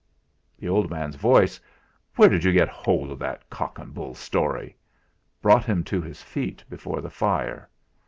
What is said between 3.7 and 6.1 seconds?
and bull story?" brought him to